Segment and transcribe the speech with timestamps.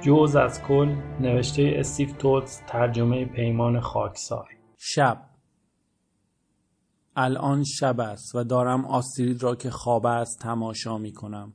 [0.00, 0.88] جوز از کل
[1.20, 5.30] نوشته استیف توتس ترجمه پیمان خاکسار شب
[7.16, 11.52] الان شب است و دارم آسترید را که خواب است تماشا می کنم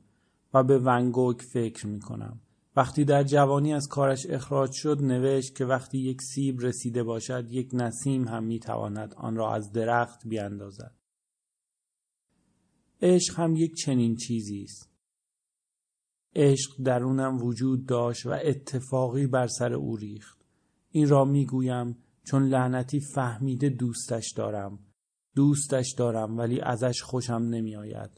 [0.54, 2.40] و به ونگوک فکر می کنم.
[2.76, 7.70] وقتی در جوانی از کارش اخراج شد نوشت که وقتی یک سیب رسیده باشد یک
[7.72, 10.94] نسیم هم می تواند آن را از درخت بیاندازد.
[13.02, 14.95] عشق هم یک چنین چیزی است.
[16.36, 20.38] عشق درونم وجود داشت و اتفاقی بر سر او ریخت.
[20.90, 24.78] این را می گویم چون لعنتی فهمیده دوستش دارم.
[25.34, 28.10] دوستش دارم ولی ازش خوشم نمی آید.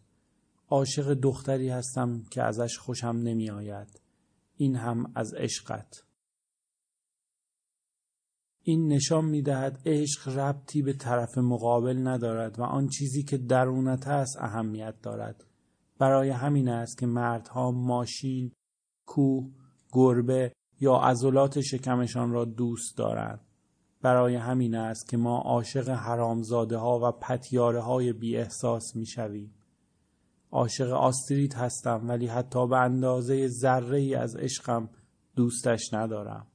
[0.68, 4.00] عاشق دختری هستم که ازش خوشم نمی آید.
[4.56, 6.04] این هم از عشقت.
[8.62, 14.08] این نشان می دهد عشق ربطی به طرف مقابل ندارد و آن چیزی که درونت
[14.08, 15.47] است اهمیت دارد.
[15.98, 18.52] برای همین است که مردها ماشین،
[19.06, 19.50] کوه،
[19.92, 23.40] گربه یا عضلات شکمشان را دوست دارند.
[24.02, 29.54] برای همین است که ما عاشق حرامزاده ها و پتیاره های بی احساس می شویم.
[30.50, 34.90] عاشق آستریت هستم ولی حتی به اندازه ذره ای از عشقم
[35.36, 36.46] دوستش ندارم.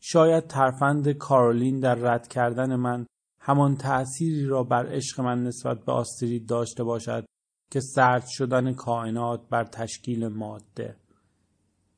[0.00, 3.06] شاید ترفند کارولین در رد کردن من
[3.40, 7.24] همان تأثیری را بر عشق من نسبت به آستریت داشته باشد
[7.72, 10.96] که سرد شدن کائنات بر تشکیل ماده.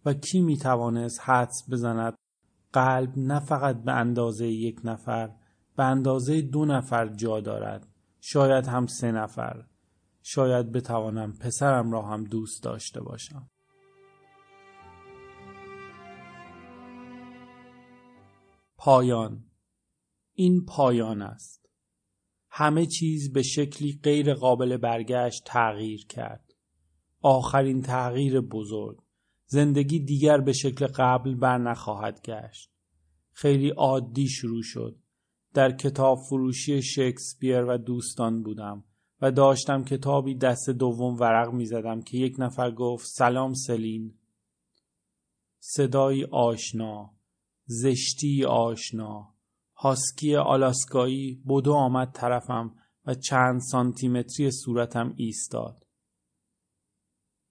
[0.04, 2.14] و کی می توانست حدس بزند؟
[2.72, 5.30] قلب نه فقط به اندازه یک نفر
[5.76, 7.88] به اندازه دو نفر جا دارد.
[8.20, 9.64] شاید هم سه نفر.
[10.22, 13.50] شاید بتوانم پسرم را هم دوست داشته باشم.
[18.76, 19.44] پایان.
[20.34, 21.63] این پایان است.
[22.56, 26.54] همه چیز به شکلی غیر قابل برگشت تغییر کرد.
[27.20, 28.98] آخرین تغییر بزرگ.
[29.46, 32.70] زندگی دیگر به شکل قبل بر نخواهد گشت.
[33.32, 34.98] خیلی عادی شروع شد.
[35.54, 38.84] در کتاب فروشی شکسپیر و دوستان بودم
[39.20, 44.14] و داشتم کتابی دست دوم ورق می زدم که یک نفر گفت سلام سلین.
[45.58, 47.14] صدایی آشنا
[47.64, 49.33] زشتی آشنا.
[49.76, 52.74] هاسکی آلاسکایی بدو آمد طرفم
[53.06, 55.86] و چند سانتیمتری صورتم ایستاد.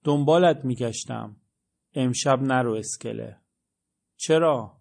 [0.04, 1.36] دنبالت میگشتم.
[1.94, 3.40] امشب نرو اسکله.
[4.16, 4.80] چرا؟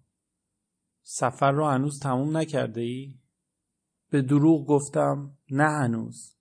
[1.02, 3.20] سفر رو هنوز تموم نکرده ای؟
[4.10, 6.38] به دروغ گفتم نه هنوز.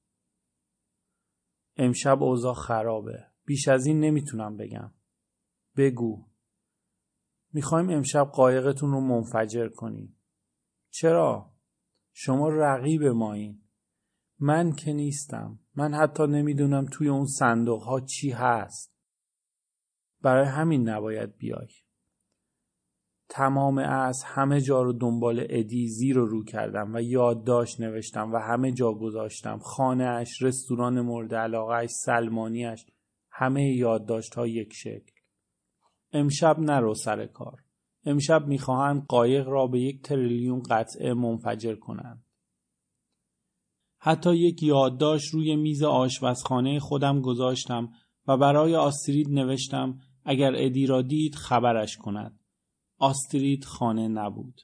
[1.77, 3.27] امشب اوضاع خرابه.
[3.45, 4.95] بیش از این نمی‌تونم بگم.
[5.77, 6.29] بگو.
[7.53, 10.22] می‌خوایم امشب قایقتون رو منفجر کنیم.
[10.93, 11.53] چرا؟
[12.13, 13.63] شما رقیب مایین.
[14.39, 15.59] من که نیستم.
[15.75, 18.95] من حتی نمی‌دونم توی اون صندوق ها چی هست.
[20.21, 21.69] برای همین نباید بیای.
[23.29, 28.37] تمام از همه جا رو دنبال ادی زیر و رو کردم و یادداشت نوشتم و
[28.37, 29.59] همه جا گذاشتم.
[29.59, 32.87] خانه اش، رستوران مورد علاقه اش، سلمانیش
[33.31, 35.13] همه یادداشت ها یک شکل.
[36.13, 37.62] امشب نرو سر کار.
[38.05, 42.25] امشب می‌خواهند قایق را به یک تریلیون قطعه منفجر کنند
[43.99, 47.93] حتی یک یادداشت روی میز آشپزخانه خودم گذاشتم
[48.29, 52.41] و برای آسترید نوشتم اگر ادی را دید خبرش کند
[52.99, 54.61] آسترید خانه نبود.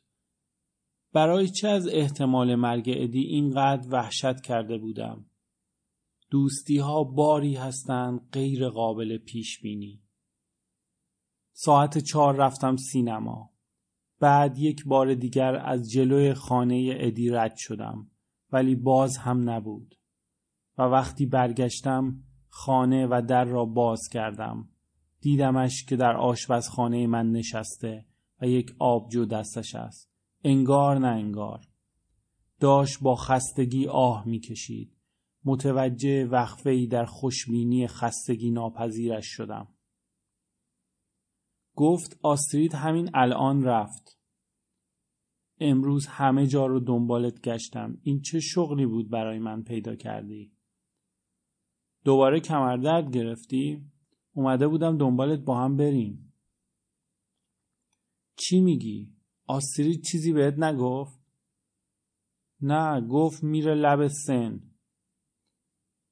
[1.13, 5.27] برای چه از احتمال مرگ ادی اینقدر وحشت کرده بودم؟
[6.31, 10.03] دوستی ها باری هستند غیر قابل پیش بینی.
[11.61, 13.51] ساعت چهار رفتم سینما.
[14.21, 18.11] بعد یک بار دیگر از جلوی خانه ادی رد شدم
[18.53, 19.95] ولی باز هم نبود.
[20.79, 24.69] و وقتی برگشتم خانه و در را باز کردم.
[25.21, 28.07] دیدمش که در آشپزخانه من نشسته
[28.43, 30.11] و یک آبجو دستش است
[30.45, 31.69] انگار نه انگار
[32.61, 34.97] داشت با خستگی آه می‌کشید
[35.45, 39.69] متوجه وقفه ای در خوشبینی خستگی ناپذیرش شدم
[41.79, 44.19] گفت آسترید همین الان رفت.
[45.61, 47.99] امروز همه جا رو دنبالت گشتم.
[48.03, 50.53] این چه شغلی بود برای من پیدا کردی؟
[52.05, 53.91] دوباره کمردرد گرفتی؟
[54.33, 56.35] اومده بودم دنبالت با هم بریم.
[58.37, 59.17] چی میگی؟
[59.47, 61.21] آسترید چیزی بهت نگفت؟
[62.61, 64.61] نه گفت میره لب سن.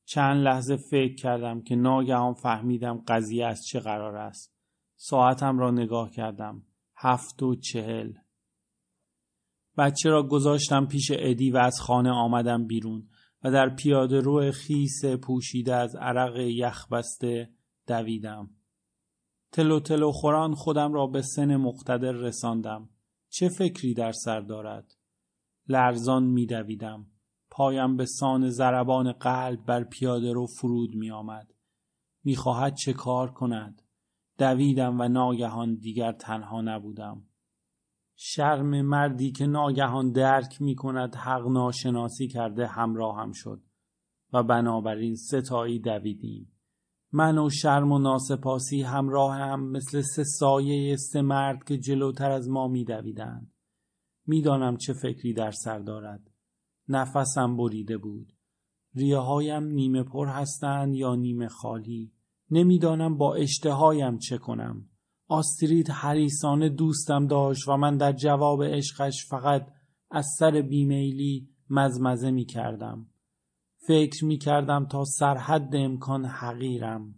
[0.04, 4.55] چند لحظه فکر کردم که ناگهان فهمیدم قضیه از چه قرار است.
[4.96, 6.62] ساعتم را نگاه کردم.
[6.96, 8.12] هفت و چهل.
[9.78, 13.08] بچه را گذاشتم پیش ادی و از خانه آمدم بیرون
[13.44, 17.50] و در پیاده رو خیس پوشیده از عرق یخ بسته
[17.86, 18.50] دویدم.
[19.52, 22.88] تلو تلو خوران خودم را به سن مقتدر رساندم.
[23.28, 24.94] چه فکری در سر دارد؟
[25.68, 27.06] لرزان میدویدم
[27.50, 31.54] پایم به سان زربان قلب بر پیاده رو فرود می آمد.
[32.24, 33.82] می خواهد چه کار کند.
[34.38, 37.22] دویدم و ناگهان دیگر تنها نبودم.
[38.16, 43.62] شرم مردی که ناگهان درک می کند حق ناشناسی کرده همراه هم شد
[44.32, 46.52] و بنابراین ستایی دویدیم.
[47.12, 52.48] من و شرم و ناسپاسی همراه هم مثل سه سایه سه مرد که جلوتر از
[52.48, 53.52] ما می دویدند.
[54.26, 56.30] می‌دانم چه فکری در سر دارد.
[56.88, 58.32] نفسم بریده بود.
[58.94, 62.12] ریه هایم نیمه پر هستند یا نیمه خالی.
[62.50, 64.88] نمی‌دانم با اشتهایم چه کنم.
[65.28, 69.66] آسترید حریسانه دوستم داشت و من در جواب عشقش فقط
[70.10, 73.06] از سر بیمیلی مزمزه می کردم.
[73.86, 77.14] فکر می کردم تا سرحد امکان حقیرم.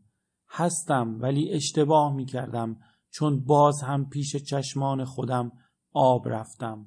[0.49, 2.77] هستم ولی اشتباه می کردم
[3.11, 5.53] چون باز هم پیش چشمان خودم
[5.93, 6.87] آب رفتم.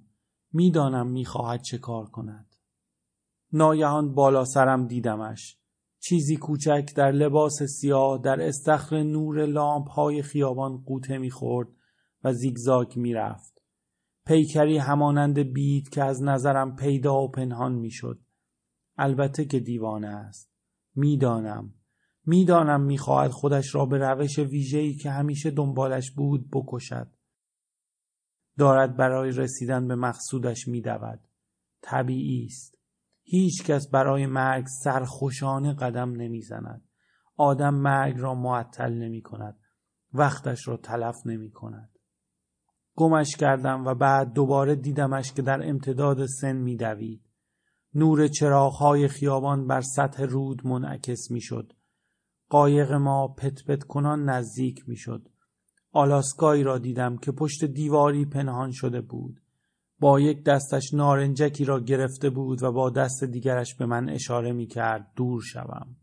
[0.53, 2.55] می‌دانم می‌خواهد چه کار کند.
[3.53, 5.57] ناگهان بالا سرم دیدمش.
[6.03, 11.68] چیزی کوچک در لباس سیاه در استخر نور لامپ های خیابان قوطه می‌خورد
[12.24, 13.62] و زیگزاگ می‌رفت.
[14.25, 18.19] پیکری همانند بید که از نظرم پیدا و پنهان می‌شد.
[18.98, 20.51] البته که دیوانه است.
[20.95, 21.74] می‌دانم.
[22.25, 27.07] می‌دانم می‌خواهد خودش را به روش ویژه‌ای که همیشه دنبالش بود بکشد.
[28.57, 31.19] دارد برای رسیدن به مقصودش میدود.
[31.81, 32.80] طبیعی است.
[33.23, 36.83] هیچ کس برای مرگ سرخوشانه قدم نمی‌زند.
[37.38, 39.59] آدم مرگ را معطل نمی کند.
[40.13, 41.89] وقتش را تلف نمی کند.
[42.95, 47.21] گمش کردم و بعد دوباره دیدمش که در امتداد سن میدوید.
[47.94, 51.74] نور چراغهای خیابان بر سطح رود منعکس می‌شد.
[52.50, 55.27] قایق ما پت پت کنان نزدیک می‌شد.
[55.91, 59.40] آلاسکایی را دیدم که پشت دیواری پنهان شده بود.
[60.01, 64.68] با یک دستش نارنجکی را گرفته بود و با دست دیگرش به من اشاره می
[64.68, 65.95] کرد دور شوم.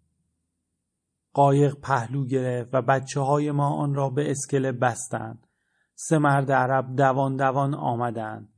[1.33, 5.47] قایق پهلو گرفت و بچه های ما آن را به اسکله بستند.
[5.95, 8.49] سه مرد عرب دوان دوان آمدند.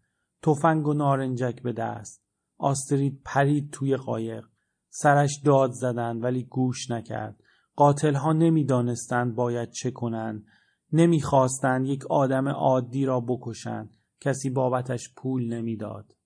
[0.43, 2.25] تفنگ و نارنجک به دست.
[2.59, 4.45] آسترید پرید توی قایق.
[4.89, 7.43] سرش داد زدند ولی گوش نکرد.
[7.77, 10.45] قاتل ها نمی دانستند باید چه کنند.
[10.93, 14.00] نمی‌خواستند یک آدم عادی را بکشند.
[14.21, 16.17] کسی بابتش پول نمی‌داد.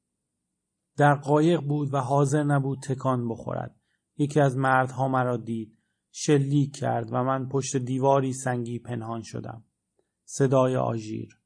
[0.97, 3.81] در قایق بود و حاضر نبود تکان بخورد.
[4.17, 5.79] یکی از مردها مرا دید.
[6.11, 9.65] شلیک کرد و من پشت دیواری سنگی پنهان شدم.
[10.25, 11.39] صدای آژیر.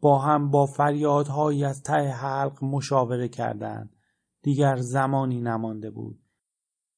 [0.00, 3.96] با هم با فریادهایی از ته حلق مشاوره کردند.
[4.42, 6.22] دیگر زمانی نمانده بود.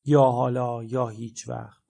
[0.04, 1.82] یا حالا یا هیچ وقت.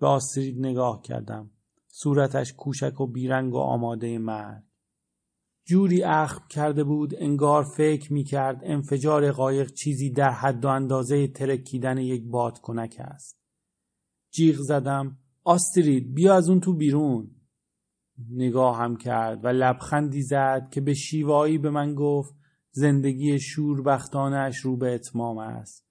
[0.00, 1.50] به آسرید نگاه کردم.
[1.86, 4.63] صورتش کوچک و بیرنگ و آماده مرگ.
[5.66, 11.28] جوری اخم کرده بود انگار فکر می کرد انفجار قایق چیزی در حد و اندازه
[11.28, 13.38] ترکیدن یک بادکنک است.
[14.30, 17.30] جیغ زدم آسترید بیا از اون تو بیرون.
[18.30, 22.34] نگاه هم کرد و لبخندی زد که به شیوایی به من گفت
[22.70, 25.86] زندگی شوربختانش رو به اتمام است.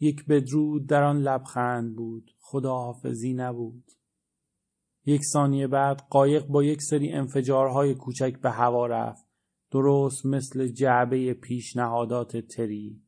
[0.00, 2.30] یک بدرود در آن لبخند بود.
[2.38, 3.97] خداحافظی نبود.
[5.08, 9.26] یک ثانیه بعد قایق با یک سری انفجارهای کوچک به هوا رفت.
[9.70, 13.02] درست مثل جعبه پیشنهادات تری.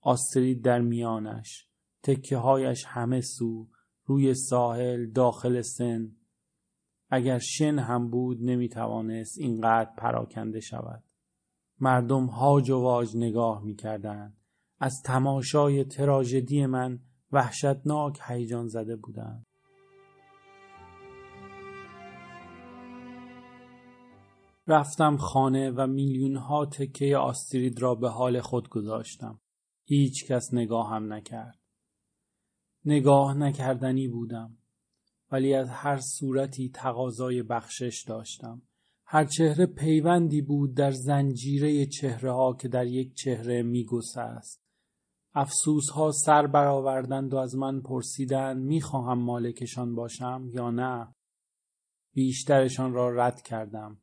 [0.00, 1.68] آسترید در میانش.
[2.02, 3.68] تکه هایش همه سو
[4.04, 6.12] روی ساحل داخل سن.
[7.10, 11.04] اگر شن هم بود نمی‌توانست اینقدر پراکنده شود.
[11.80, 14.36] مردم هاج و واج نگاه می‌کردند.
[14.80, 16.98] از تماشای تراژدی من
[17.32, 19.46] وحشتناک هیجان زده بودند.
[24.66, 29.40] رفتم خانه و میلیون ها تکه آسترید را به حال خود گذاشتم.
[29.84, 31.58] هیچ کس نگاه هم نکرد.
[32.84, 34.58] نگاه نکردنی بودم.
[35.32, 38.62] ولی از هر صورتی تقاضای بخشش داشتم.
[39.06, 44.64] هر چهره پیوندی بود در زنجیره چهره ها که در یک چهره میگسه است.
[45.34, 51.14] افسوس ها سر برآوردند و از من پرسیدند می‌خواهم مالکشان باشم یا نه.
[52.14, 54.00] بیشترشان را رد کردم.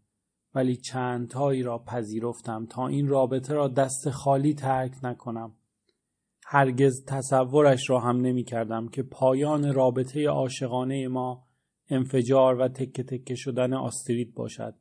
[0.56, 5.56] ولی چندتایی را پذیرفتم تا این رابطه را دست خالی ترک نکنم.
[6.46, 11.48] هرگز تصورش را هم نمی کردم که پایان رابطه عاشقانه ما
[11.90, 14.76] انفجار و تکه تکه شدن آسترید باشد.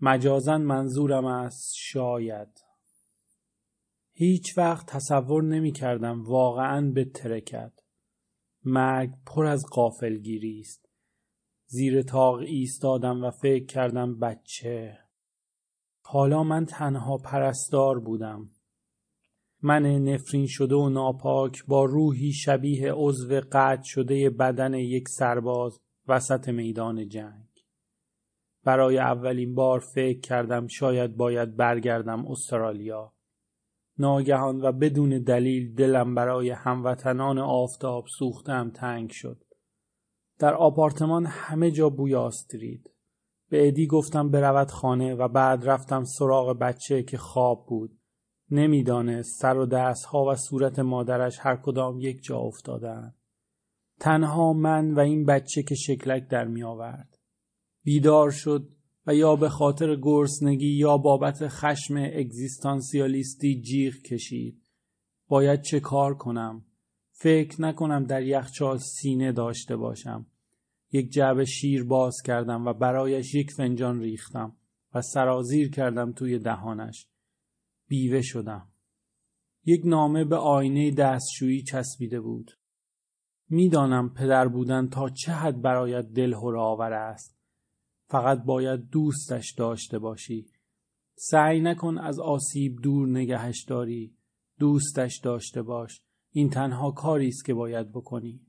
[0.00, 2.48] مجازن منظورم است شاید.
[4.12, 7.72] هیچ وقت تصور نمی کردم واقعا به ترکت.
[8.64, 10.85] مرگ پر از قافلگیری است.
[11.66, 14.98] زیر تاق ایستادم و فکر کردم بچه.
[16.02, 18.50] حالا من تنها پرستار بودم.
[19.62, 26.48] من نفرین شده و ناپاک با روحی شبیه عضو قطع شده بدن یک سرباز وسط
[26.48, 27.46] میدان جنگ.
[28.64, 33.12] برای اولین بار فکر کردم شاید باید برگردم استرالیا.
[33.98, 39.45] ناگهان و بدون دلیل دلم برای هموطنان آفتاب سوختم تنگ شد.
[40.38, 42.90] در آپارتمان همه جا بوی آسترید
[43.50, 47.98] به ادی گفتم برود خانه و بعد رفتم سراغ بچه که خواب بود
[48.50, 53.14] نمی‌دانست سر و دستها و صورت مادرش هر کدام یک جا افتادن
[54.00, 57.18] تنها من و این بچه که شکلک در می آورد.
[57.84, 58.68] بیدار شد
[59.06, 64.62] و یا به خاطر گرسنگی یا بابت خشم اگزیستانسیالیستی جیغ کشید.
[65.28, 66.65] باید چه کار کنم؟
[67.18, 70.26] فکر نکنم در یخچال سینه داشته باشم.
[70.92, 74.56] یک جعبه شیر باز کردم و برایش یک فنجان ریختم
[74.94, 77.08] و سرازیر کردم توی دهانش.
[77.88, 78.68] بیوه شدم.
[79.64, 82.50] یک نامه به آینه دستشویی چسبیده بود.
[83.48, 87.38] می‌دانم پدر بودن تا چه حد برایت دلهره آور است.
[88.08, 90.46] فقط باید دوستش داشته باشی.
[91.14, 94.16] سعی نکن از آسیب دور نگهش داری.
[94.58, 96.05] دوستش داشته باش.
[96.36, 98.40] این تنها کاری است که باید بکنی.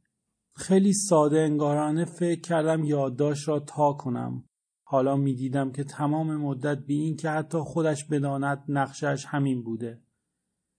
[0.56, 4.44] خیلی ساده انگارانه فکر کردم یادداشت را تا کنم.
[4.84, 10.02] حالا می‌دیدم که تمام مدت بی این که حتی خودش بداند نقشش همین بوده.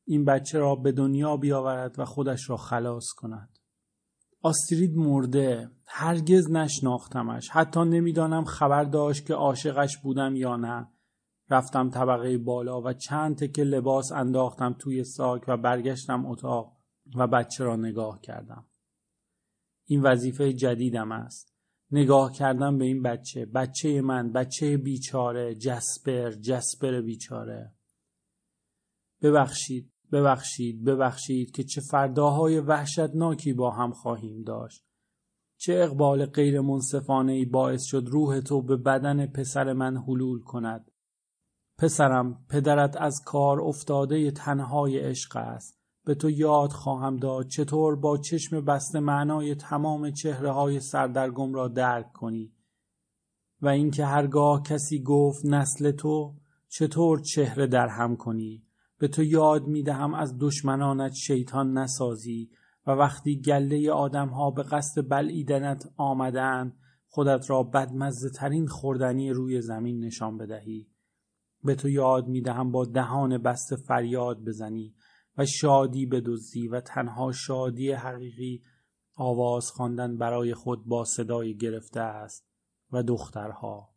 [0.04, 3.58] این بچه را به دنیا بیاورد و خودش را خلاص کند.
[4.42, 10.88] آسترید مرده هرگز نشناختمش حتی نمی‌دانم خبر داشت که عاشقش بودم یا نه
[11.50, 16.77] رفتم طبقه بالا و چند تکه لباس انداختم توی ساک و برگشتم اتاق
[17.16, 18.66] و بچه را نگاه کردم.
[19.86, 21.54] این وظیفه جدیدم است.
[21.90, 23.46] نگاه کردم به این بچه.
[23.46, 27.74] بچه من بچه بیچاره جسپر جسپر بیچاره.
[29.22, 34.84] ببخشید ببخشید ببخشید که چه فرداهای وحشتناکی با هم خواهیم داشت.
[35.56, 40.90] چه اقبال غیر منصفانه ای باعث شد روح تو به بدن پسر من حلول کند.
[41.78, 45.77] پسرم پدرت از کار افتاده تنهای عشق است.
[46.08, 47.48] به تو یاد خواهم داد.
[47.48, 52.52] چطور با چشم بسته معنای تمام چهره های سردرگم را درک کنی؟
[53.62, 56.34] و اینکه هرگاه کسی گفت نسل تو
[56.68, 58.64] چطور چهره در هم کنی؟
[58.98, 62.50] به تو یاد می دهم از دشمنانت شیطان نسازی
[62.86, 66.72] و وقتی گله آدم ها به قصد بلعیدنت آمدن
[67.06, 70.88] خودت را بدمزه ترین خوردنی روی زمین نشان بدهی.
[71.64, 74.94] به تو یاد می دهم با دهان بسته فریاد بزنی.
[75.38, 78.62] و شادی بدزدی و تنها شادی حقیقی
[79.14, 82.47] آواز خواندن برای خود با صدای گرفته است
[82.92, 83.88] و دخترها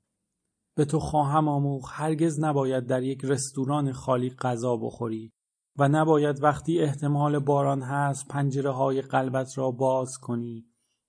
[0.76, 5.34] به تو خواهم آموخ هرگز نباید در یک رستوران خالی غذا بخوری
[5.78, 10.66] و نباید وقتی احتمال باران هست پنجره های قلبت را باز کنی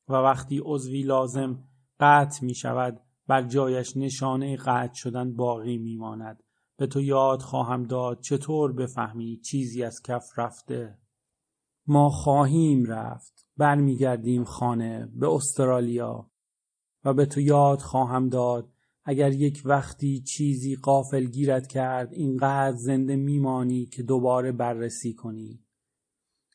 [0.08, 1.64] و وقتی عضوی لازم
[2.00, 6.42] قطع می شود بر جایش نشانه قطع شدن باقی می ماند.
[6.82, 10.98] به تو یاد خواهم داد چطور بفهمی چیزی از کف رفته؟
[11.86, 16.30] ما خواهیم رفت برمیگردیم خانه به استرالیا
[17.04, 18.72] و به تو یاد خواهم داد.
[19.04, 25.64] اگر یک وقتی چیزی قافل گیرت کرد اینقدر زنده میمانی که دوباره بررسی کنی.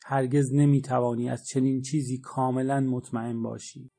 [0.05, 3.91] هرگز نمی‌توانی از چنین چیزی کاملا مطمئن باشی.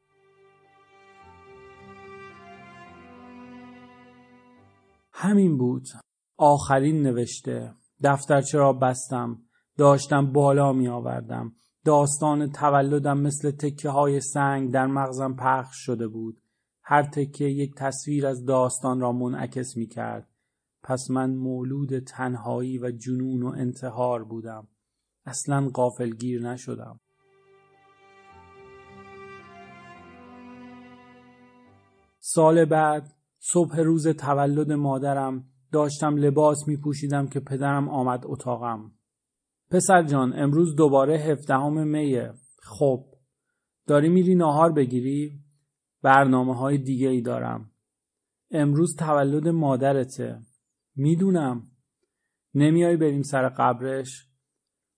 [5.12, 5.88] همین بود.
[6.38, 7.72] آخرین نوشته
[8.04, 9.38] دفترچه را بستم
[9.76, 11.52] داشتم بالا می آوردم
[11.84, 16.40] داستان تولدم مثل تکه های سنگ در مغزم پخش شده بود
[16.82, 20.28] هر تکه یک تصویر از داستان را منعکس می کرد.
[20.82, 24.68] پس من مولود تنهایی و جنون و انتحار بودم.
[25.26, 27.00] اصلا قافلگیر نشدم.
[32.18, 38.92] سال بعد صبح روز تولد مادرم داشتم لباس می پوشیدم که پدرم آمد اتاقم.
[39.70, 42.32] پسر جان امروز دوباره هفدهم میه.
[42.62, 43.04] خب
[43.86, 45.40] داری میری ناهار بگیری؟
[46.02, 47.70] برنامه های دیگه ای دارم.
[48.50, 50.40] امروز تولد مادرته.
[50.96, 51.62] می‌دونم.
[52.54, 54.28] نمیای بریم سر قبرش؟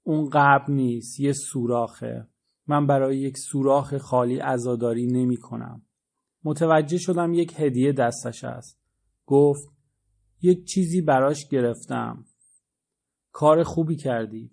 [0.02, 2.26] اون قبر نیست یه سوراخه.
[2.66, 5.82] من برای یک سوراخ خالی عزاداری نمی کنم
[6.44, 8.80] متوجه شدم یک هدیه دستش است.
[9.26, 9.68] گفت
[10.42, 12.24] یک چیزی براش گرفتم
[13.32, 14.50] کار خوبی کردی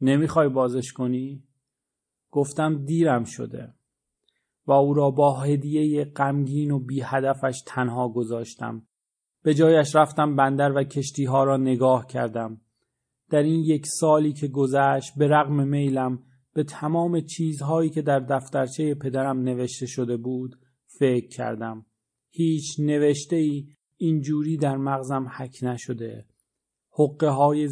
[0.00, 1.44] نمی‌خوای بازش کنی؟
[2.30, 3.74] گفتم دیرم شده
[4.66, 8.86] و او را با هدیه غمگین و بی هدفش تنها گذاشتم.
[9.42, 12.60] به جایش رفتم بندر و کشتی ها را نگاه کردم.
[13.30, 16.22] در این یک سالی که گذشت به رغم میلم
[16.54, 20.56] به تمام چیزهایی که در دفترچه پدرم نوشته شده بود
[20.98, 21.86] فکر کردم.
[22.30, 23.66] هیچ نوشته ای
[24.02, 26.26] اینجوری در مغزم حک نشده.
[26.90, 27.68] حقه های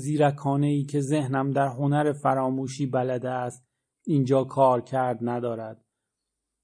[0.63, 3.67] ای که ذهنم در هنر فراموشی بلده است
[4.07, 5.85] اینجا کار کرد ندارد.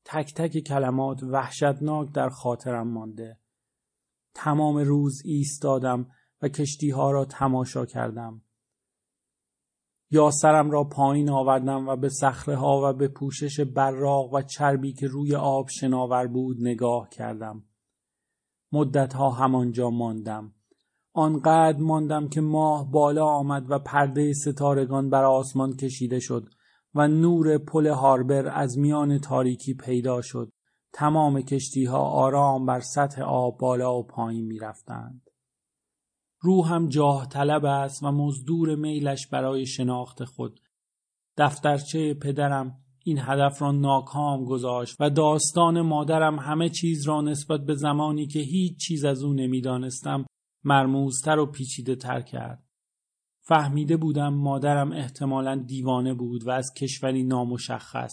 [0.05, 3.39] تک تک کلمات وحشتناک در خاطرم مانده.
[4.35, 6.11] تمام روز ایستادم
[6.43, 8.43] و کشتی ها را تماشا کردم.
[10.11, 14.93] یا سرم را پایین آوردم و به صخره ها و به پوشش براق و چربی
[14.93, 17.65] که روی آب شناور بود نگاه کردم.
[18.73, 20.53] مدت ها همانجا ماندم.
[21.13, 26.49] آنقدر ماندم که ماه بالا آمد و پرده ستارگان بر آسمان کشیده شد
[26.95, 30.53] و نور پل هاربر از میان تاریکی پیدا شد.
[30.93, 35.31] تمام کشتی ها آرام بر سطح آب بالا و پایین می رفتند.
[36.41, 40.61] روحم جاه طلب است و مزدور میلش برای شناخت خود.
[41.37, 47.75] دفترچه پدرم این هدف را ناکام گذاشت و داستان مادرم همه چیز را نسبت به
[47.75, 50.27] زمانی که هیچ چیز از او نمی‌دانستم
[50.65, 52.65] مرموزتر و پیچیده تر کرد.
[53.43, 58.13] فهمیده بودم مادرم احتمالا دیوانه بود و از کشوری نامشخص.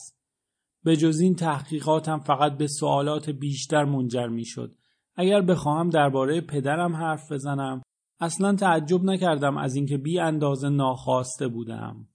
[0.84, 4.76] به جز این تحقیقاتم فقط به سوالات بیشتر منجر می شد.
[5.16, 7.82] اگر بخواهم درباره پدرم حرف بزنم
[8.20, 12.08] اصلا تعجب نکردم از اینکه بی اندازه ناخواسته بودم.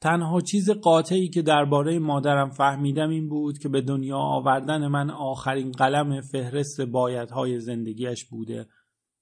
[0.00, 5.70] تنها چیز قاطعی که درباره مادرم فهمیدم این بود که به دنیا آوردن من آخرین
[5.70, 8.66] قلم فهرست بایدهای زندگیش بوده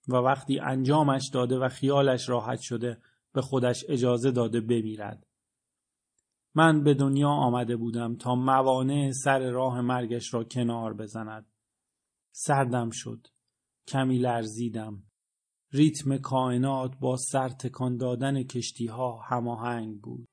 [0.09, 2.99] و وقتی انجامش داده و خیالش راحت شده
[3.33, 5.27] به خودش اجازه داده بمیرد.
[6.55, 11.47] من به دنیا آمده بودم تا موانع سر راه مرگش را کنار بزند.
[12.33, 13.27] سردم شد.
[13.89, 15.03] کمی لرزیدم.
[15.73, 20.29] ریتم کائنات با سر تکان دادن کشتی ها هماهنگ بود.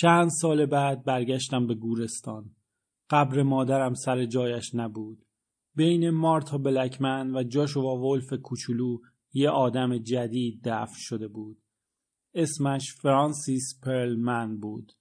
[0.00, 2.50] چند سال بعد برگشتم به گورستان.
[3.10, 5.26] قبر مادرم سر جایش نبود.
[5.76, 8.98] بین مارتا بلکمن و جاشوا ولف کوچولو
[9.32, 11.62] یه آدم جدید دفن شده بود.
[12.34, 14.92] اسمش فرانسیس پرلمن بود.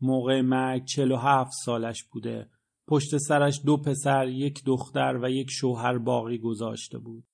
[0.00, 2.50] موقع مرگ 47 سالش بوده.
[2.86, 7.24] پشت سرش دو پسر، یک دختر و یک شوهر باقی گذاشته بود.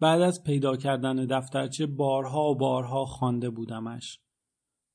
[0.00, 4.18] بعد از پیدا کردن دفترچه بارها و بارها خوانده بودمش.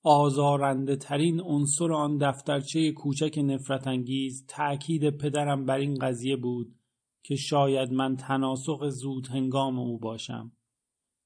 [0.07, 6.75] آزارنده ترین عنصر آن دفترچه کوچک نفرت انگیز تأکید پدرم بر این قضیه بود
[7.23, 10.51] که شاید من تناسق زود هنگام او باشم.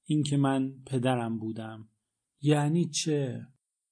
[0.04, 1.88] اینکه من پدرم بودم.
[2.40, 3.46] یعنی چه؟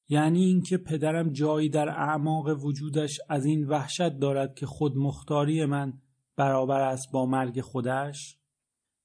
[0.08, 5.92] یعنی اینکه پدرم جایی در اعماق وجودش از این وحشت دارد که خود مختاری من
[6.36, 8.38] برابر است با مرگ خودش؟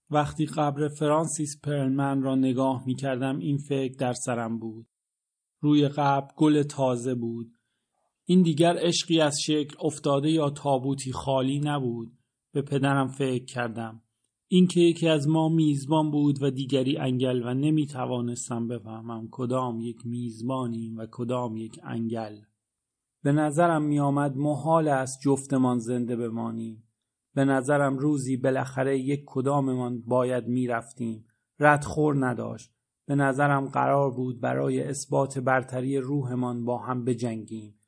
[0.09, 4.87] وقتی قبر فرانسیس پرلمن را نگاه می کردم این فکر در سرم بود.
[5.65, 7.51] روی قبر گل تازه بود.
[8.25, 12.12] این دیگر عشقی از شکل افتاده یا تابوتی خالی نبود.
[12.51, 14.01] به پدرم فکر کردم.
[14.47, 20.06] اینکه یکی از ما میزبان بود و دیگری انگل و نمی توانستم بفهمم کدام یک
[20.06, 22.36] میزبانیم و کدام یک انگل.
[23.23, 26.84] به نظرم می آمد محال است جفتمان زنده بمانیم.
[27.36, 31.25] به نظرم روزی بالاخره یک کداممان باید می رفتیم.
[31.60, 32.74] ردخور نداشت.
[33.07, 37.79] به نظرم قرار بود برای اثبات برتری روحمان با هم بجنگیم.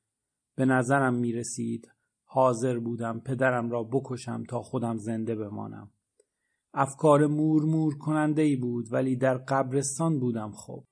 [0.56, 1.91] به نظرم می رسید
[2.25, 5.91] حاضر بودم پدرم را بکشم تا خودم زنده بمانم.
[6.73, 10.84] افکار مور مور کننده ای بود ولی در قبرستان بودم خب.